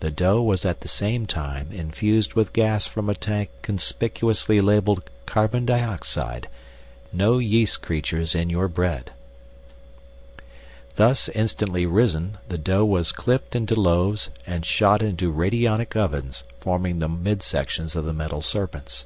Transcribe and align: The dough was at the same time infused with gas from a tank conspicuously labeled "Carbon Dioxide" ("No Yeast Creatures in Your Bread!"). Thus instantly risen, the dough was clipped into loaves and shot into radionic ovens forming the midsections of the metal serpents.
The 0.00 0.10
dough 0.10 0.42
was 0.42 0.64
at 0.64 0.80
the 0.80 0.88
same 0.88 1.24
time 1.24 1.68
infused 1.70 2.34
with 2.34 2.52
gas 2.52 2.88
from 2.88 3.08
a 3.08 3.14
tank 3.14 3.50
conspicuously 3.62 4.60
labeled 4.60 5.08
"Carbon 5.24 5.64
Dioxide" 5.64 6.48
("No 7.12 7.38
Yeast 7.38 7.80
Creatures 7.80 8.34
in 8.34 8.50
Your 8.50 8.66
Bread!"). 8.66 9.12
Thus 10.96 11.28
instantly 11.28 11.86
risen, 11.86 12.38
the 12.48 12.58
dough 12.58 12.84
was 12.84 13.12
clipped 13.12 13.54
into 13.54 13.80
loaves 13.80 14.30
and 14.48 14.66
shot 14.66 15.00
into 15.00 15.32
radionic 15.32 15.94
ovens 15.94 16.42
forming 16.58 16.98
the 16.98 17.06
midsections 17.08 17.94
of 17.94 18.04
the 18.04 18.12
metal 18.12 18.42
serpents. 18.42 19.04